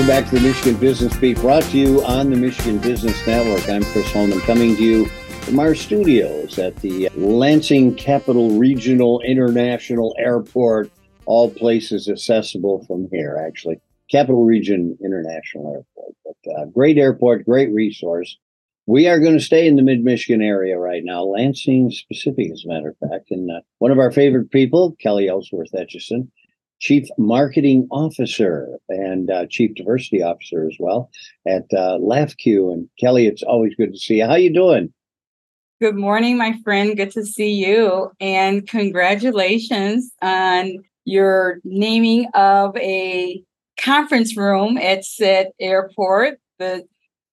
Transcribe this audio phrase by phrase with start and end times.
[0.00, 3.68] Welcome back to the Michigan Business Beat, brought to you on the Michigan Business Network.
[3.68, 5.04] I'm Chris Holman, coming to you
[5.42, 10.90] from our studios at the Lansing Capital Regional International Airport.
[11.26, 13.78] All places accessible from here, actually.
[14.10, 16.14] Capital Region International Airport.
[16.24, 18.38] But uh, great airport, great resource.
[18.86, 22.64] We are going to stay in the mid Michigan area right now, Lansing specific, as
[22.64, 23.30] a matter of fact.
[23.32, 26.28] And uh, one of our favorite people, Kelli Ellsworth Etchison,
[26.80, 31.10] Chief Marketing Officer and uh, Chief Diversity Officer as well
[31.46, 32.72] at uh, LAFCU.
[32.72, 34.26] And Kelli, it's always good to see you.
[34.26, 34.92] How you doing?
[35.80, 36.96] Good morning, my friend.
[36.96, 38.10] Good to see you.
[38.18, 43.42] And congratulations on your naming of a
[43.78, 46.84] conference room at Sid Airport, the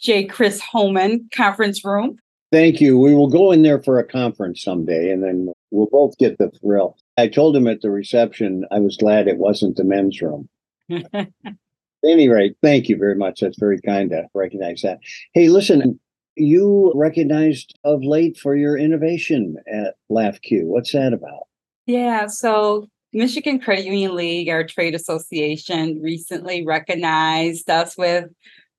[0.00, 0.24] J.
[0.24, 2.16] Chris Holman conference room.
[2.50, 2.98] Thank you.
[2.98, 6.50] We will go in there for a conference someday and then we'll both get the
[6.50, 6.96] thrill.
[7.16, 10.48] I told him at the reception I was glad it wasn't the men's room.
[10.90, 11.30] At
[12.04, 13.40] any rate, thank you very much.
[13.40, 15.00] That's very kind to recognize that.
[15.34, 15.98] Hey, listen,
[16.36, 20.64] you recognized of late for your innovation at LAFCU.
[20.64, 21.48] What's that about?
[21.86, 28.26] Yeah, so Michigan Credit Union League, our trade association, recently recognized us with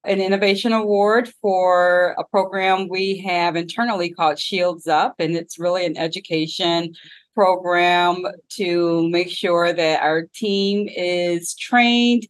[0.05, 5.85] an innovation award for a program we have internally called Shields Up, and it's really
[5.85, 6.93] an education
[7.33, 12.27] program to make sure that our team is trained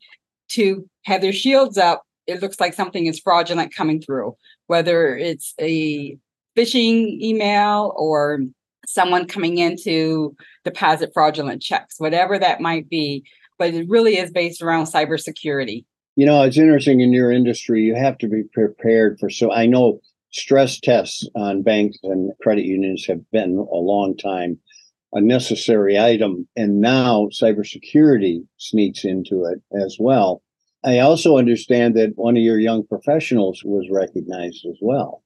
[0.50, 2.04] to have their shields up.
[2.28, 4.36] It looks like something is fraudulent coming through
[4.68, 6.18] whether it's a
[6.58, 8.40] phishing email or
[8.86, 13.24] someone coming in to deposit fraudulent checks, whatever that might be.
[13.58, 15.86] But it really is based around cybersecurity.
[16.16, 19.66] You know, it's interesting in your industry, you have to be prepared for so I
[19.66, 20.00] know
[20.32, 24.60] stress tests on banks and credit unions have been a long time
[25.16, 30.42] a necessary item and now cybersecurity sneaks into it as well
[30.84, 35.24] I also understand that one of your young professionals was recognized as well.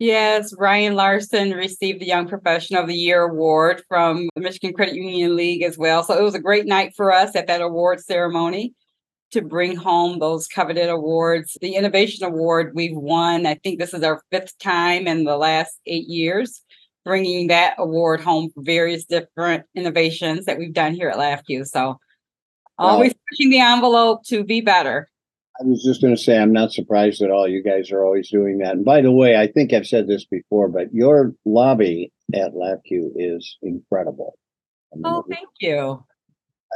[0.00, 4.94] Yes, Ryan Larson received the Young Professional of the Year award from the Michigan Credit
[4.94, 6.04] Union League as well.
[6.04, 8.74] So it was a great night for us at that award ceremony
[9.32, 11.56] to bring home those coveted awards.
[11.60, 15.78] The Innovation Award we've won, I think this is our fifth time in the last
[15.86, 16.62] eight years,
[17.04, 21.66] bringing that award home for various different innovations that we've done here at LAFCU.
[21.66, 21.98] So
[22.78, 25.10] Always pushing the envelope to be better.
[25.60, 27.48] I was just going to say, I'm not surprised at all.
[27.48, 28.74] You guys are always doing that.
[28.74, 33.10] And by the way, I think I've said this before, but your lobby at LAFCU
[33.16, 34.38] is incredible.
[34.92, 36.04] I mean, oh, thank you.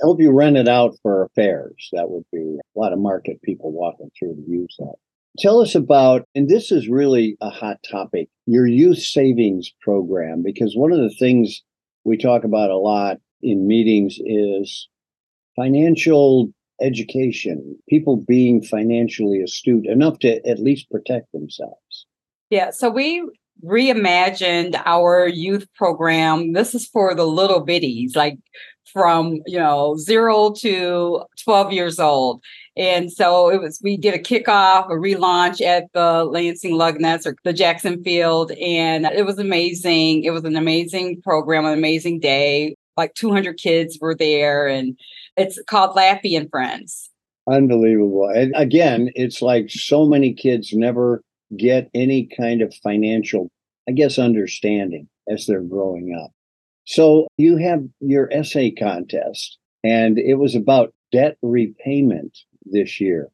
[0.03, 1.89] Hope you rent it out for affairs.
[1.93, 4.95] That would be a lot of market people walking through to use that.
[5.39, 10.75] Tell us about, and this is really a hot topic, your youth savings program, because
[10.77, 11.63] one of the things
[12.05, 14.89] we talk about a lot in meetings is
[15.57, 22.07] financial education, people being financially astute enough to at least protect themselves.
[22.51, 23.27] Yeah, so we
[23.65, 26.53] reimagined our youth program.
[26.53, 28.39] This is for the little bitties, like
[28.93, 32.43] from you know zero to 12 years old.
[32.77, 37.37] And so it was we did a kickoff, a relaunch at the Lansing Lugnuts or
[37.45, 38.53] the Jackson Field.
[38.53, 40.25] And it was amazing.
[40.25, 42.77] It was an amazing program, an amazing day.
[42.97, 44.99] Like 200 kids were there and
[45.37, 47.11] it's called Laffy and Friends.
[47.49, 48.29] Unbelievable.
[48.29, 51.23] And again, it's like so many kids never
[51.57, 53.51] get any kind of financial,
[53.89, 56.33] I guess, understanding as they're growing up.
[56.85, 63.29] So you have your essay contest, and it was about debt repayment this year.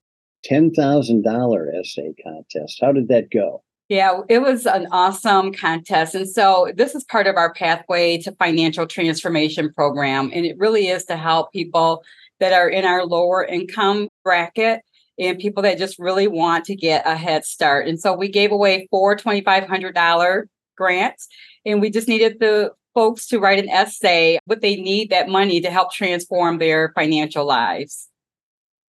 [0.49, 2.79] $10,000 essay contest.
[2.81, 3.63] How did that go?
[3.89, 6.15] Yeah, it was an awesome contest.
[6.15, 10.31] And so this is part of our pathway to financial transformation program.
[10.35, 12.05] And it really is to help people
[12.39, 14.83] that are in our lower income bracket
[15.19, 17.87] and people that just really want to get a head start.
[17.87, 20.45] And so we gave away four $2,500
[20.77, 21.29] grants
[21.67, 25.61] and we just needed the folks to write an essay, but they need that money
[25.61, 28.09] to help transform their financial lives.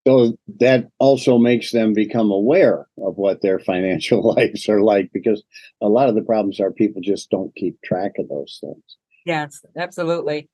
[0.07, 5.43] So that also makes them become aware of what their financial lives are like because
[5.81, 8.97] a lot of the problems are people just don't keep track of those things.
[9.25, 10.49] Yes, absolutely.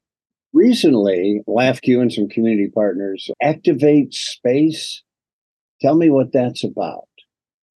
[0.51, 5.03] Recently, LAFCU and some community partners activate space.
[5.85, 7.07] Tell me what that's about.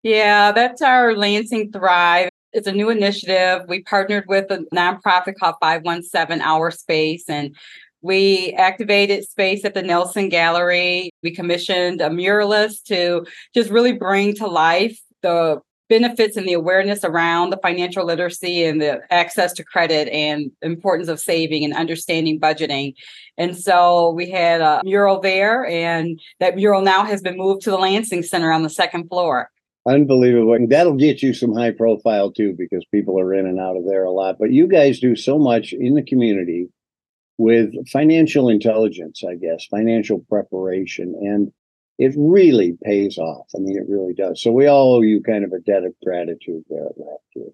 [0.05, 2.29] Yeah, that's our Lansing Thrive.
[2.53, 3.63] It's a new initiative.
[3.67, 7.57] We partnered with a nonprofit called 517 Our Space, and
[8.03, 11.11] we activated space at the Nelson Gallery.
[11.25, 17.05] We commissioned a muralist to just really bring to life the benefits and the awareness
[17.05, 22.41] around the financial literacy and the access to credit and importance of saving and understanding
[22.41, 22.95] budgeting.
[23.39, 27.71] And so we had a mural there, and that mural now has been moved to
[27.71, 29.51] the Lansing Center on the second floor.
[29.87, 30.55] Unbelievable.
[30.55, 33.87] And that'll get you some high profile too, because people are in and out of
[33.87, 34.37] there a lot.
[34.39, 36.69] But you guys do so much in the community
[37.39, 41.15] with financial intelligence, I guess, financial preparation.
[41.21, 41.53] And
[41.99, 43.47] it really pays off.
[43.55, 44.43] I mean, it really does.
[44.43, 47.53] So we all owe you kind of a debt of gratitude there at Lab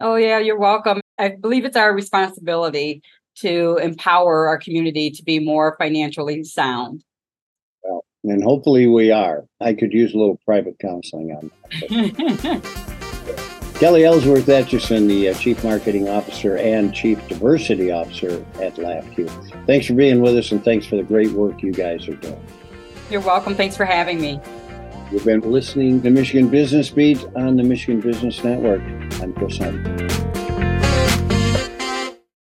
[0.00, 1.00] Oh, yeah, you're welcome.
[1.18, 3.02] I believe it's our responsibility
[3.38, 7.02] to empower our community to be more financially sound.
[7.82, 9.44] Well, and hopefully we are.
[9.60, 12.62] I could use a little private counseling on that.
[13.78, 19.66] Kelli Ellsworth Etchison, the uh, Chief Marketing Officer and Chief Diversity Officer at LAFCU.
[19.66, 22.44] Thanks for being with us and thanks for the great work you guys are doing.
[23.10, 23.54] You're welcome.
[23.54, 24.40] Thanks for having me.
[25.10, 28.82] You've been listening to Michigan Business Beat on the Michigan Business Network.
[29.22, 30.17] I'm Chris Hunt.